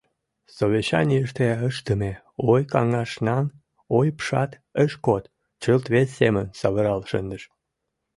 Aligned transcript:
Совещанийыште 0.55 1.47
ыштыме 1.67 2.11
ой-каҥашнан 2.51 3.45
ойыпшат 3.97 4.51
ыш 4.83 4.91
код: 5.05 5.23
чылт 5.61 5.85
вес 5.93 6.09
семын 6.19 6.47
савырал 6.59 7.01
шындыш. 7.09 7.43